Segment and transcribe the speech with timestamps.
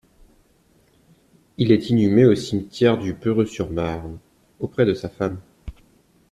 [1.59, 4.17] Il est inhumé au cimetière du Perreux-sur-Marne,
[4.59, 5.37] auprès de sa femme.